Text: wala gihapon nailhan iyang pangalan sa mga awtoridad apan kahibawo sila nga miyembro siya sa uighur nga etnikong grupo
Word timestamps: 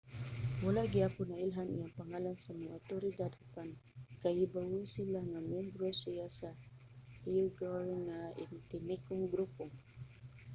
wala 0.63 0.81
gihapon 0.93 1.27
nailhan 1.31 1.69
iyang 1.75 1.95
pangalan 1.99 2.37
sa 2.39 2.51
mga 2.59 2.73
awtoridad 2.77 3.31
apan 3.43 3.69
kahibawo 4.23 4.79
sila 4.95 5.19
nga 5.29 5.39
miyembro 5.51 5.87
siya 6.01 6.25
sa 6.37 6.49
uighur 7.29 7.83
nga 8.05 8.19
etnikong 8.73 9.25
grupo 9.33 9.63